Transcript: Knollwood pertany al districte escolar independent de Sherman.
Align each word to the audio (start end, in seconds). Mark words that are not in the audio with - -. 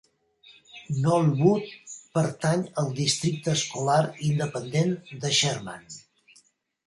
Knollwood 0.99 1.67
pertany 2.17 2.63
al 2.83 2.89
districte 3.01 3.53
escolar 3.59 3.99
independent 4.29 4.95
de 5.25 5.33
Sherman. 5.41 5.85